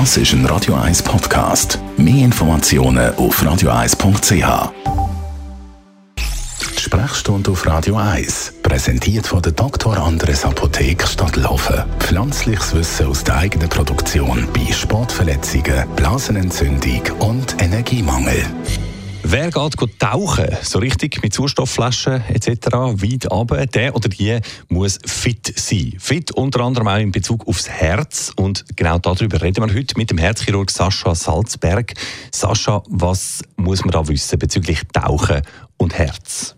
[0.00, 1.78] Das ist ein Radio 1 Podcast.
[1.96, 4.72] Mehr Informationen auf radio1.ch.
[6.18, 9.96] Die Sprechstunde auf Radio 1, präsentiert von der Dr.
[9.96, 11.84] Andres Apotheke Stadtlaufen.
[12.00, 18.44] Pflanzliches Wissen aus der eigenen Produktion bei Sportverletzungen, Blasenentzündung und Energiemangel.
[19.26, 22.66] Wer geht tauchen, so richtig mit Sauerstoffflaschen etc.
[22.72, 24.38] weit runter, der oder die
[24.68, 25.94] muss fit sein.
[25.98, 30.10] Fit unter anderem auch in Bezug aufs Herz und genau darüber reden wir heute mit
[30.10, 31.94] dem Herzchirurg Sascha Salzberg.
[32.32, 35.40] Sascha, was muss man da wissen bezüglich Tauchen
[35.78, 36.54] und Herz?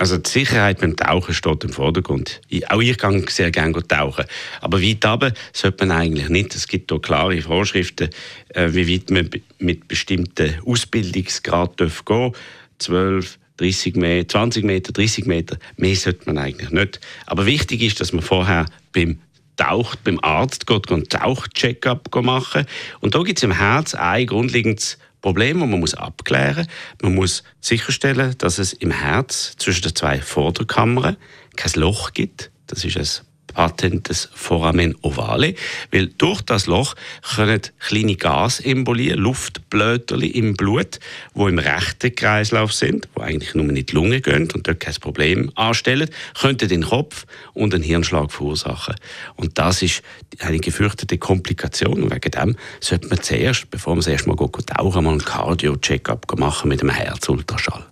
[0.00, 2.40] Also die Sicherheit beim Tauchen steht im Vordergrund.
[2.68, 4.24] auch ich gehe sehr gerne tauchen.
[4.62, 6.54] Aber weit runter sollte man eigentlich nicht.
[6.54, 8.08] Es gibt hier klare Vorschriften,
[8.54, 9.28] äh, wie weit man
[9.58, 12.32] mit bestimmten Ausbildungsgraden gehen darf.
[12.78, 15.58] 12, 30 Meter, 20 Meter, 30 Meter.
[15.76, 16.98] Mehr sollte man eigentlich nicht.
[17.26, 18.64] Aber wichtig ist, dass man vorher
[18.94, 19.18] beim
[19.56, 22.64] taucht beim Arzt geht, einen Tauchcheck-up machen.
[23.00, 26.66] Und da gibt es im Herz ein grundlegendes Problem, das man muss abklären muss.
[27.02, 31.16] Man muss sicherstellen, dass es im Herz zwischen den zwei Vorderkammern
[31.56, 32.50] kein Loch gibt.
[32.66, 35.54] Das ist ein patentes Foramen ovale,
[35.90, 36.94] weil durch das Loch
[37.36, 41.00] können kleine Gasembolien, Luftblöterli im Blut,
[41.34, 44.94] wo im rechten Kreislauf sind, wo eigentlich nur in die Lunge gehen und dort kein
[44.94, 48.94] Problem anstellen, könnten den Kopf und einen Hirnschlag verursachen.
[49.36, 50.02] Und das ist
[50.38, 55.04] eine gefürchtete Komplikation und wegen dem sollte man zuerst, bevor man das erste Mal tauchen,
[55.04, 57.89] mal einen Cardio-Check-up machen mit einem Herzultraschall.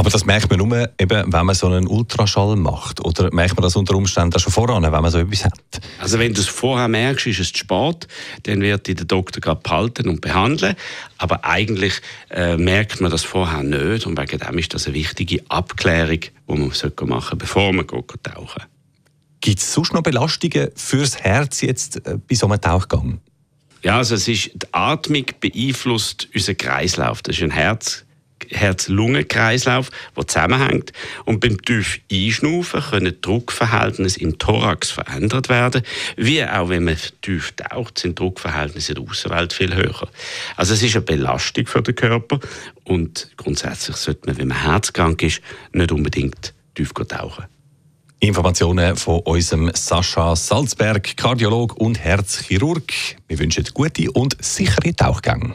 [0.00, 3.04] Aber das merkt man nur, eben, wenn man so einen Ultraschall macht.
[3.04, 5.52] Oder merkt man das unter Umständen schon voran, wenn man so etwas hat?
[5.98, 8.08] Also wenn du es vorher merkst, ist es zu spät.
[8.44, 10.74] Dann wird dich der Doktor gerade behalten und behandeln.
[11.18, 14.06] Aber eigentlich äh, merkt man das vorher nicht.
[14.06, 18.24] Und wegen dem ist das eine wichtige Abklärung, die man machen sollte, bevor man geht,
[18.24, 18.62] tauchen
[19.42, 23.20] Gibt es sonst noch Belastungen fürs Herz jetzt äh, bei so einem Tauchgang?
[23.82, 27.20] Ja, also es ist, die Atmung beeinflusst unseren Kreislauf.
[27.20, 28.06] Das ist ein Herz
[28.50, 30.92] Herz-Lungen-Kreislauf, der zusammenhängt.
[31.24, 35.82] Und beim tief Einschnaufen können Druckverhältnisse im Thorax verändert werden,
[36.16, 40.08] wie auch wenn man tief taucht, sind Druckverhältnisse in der Außenwelt viel höher.
[40.56, 42.40] Also es ist eine Belastung für den Körper
[42.84, 45.40] und grundsätzlich sollte man, wenn man herzkrank ist,
[45.72, 47.44] nicht unbedingt tief tauchen.
[48.20, 52.92] Informationen von unserem Sascha Salzberg, Kardiolog und Herzchirurg.
[53.28, 55.54] Wir wünschen gute und sichere Tauchgänge.